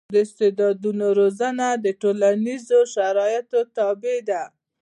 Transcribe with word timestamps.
د 0.13 0.15
استعدادونو 0.25 1.05
روزنه 1.19 1.67
د 1.83 1.85
ټولنیزو 2.01 2.79
شرایطو 2.95 3.59
تابع 3.75 4.17
ده. 4.29 4.43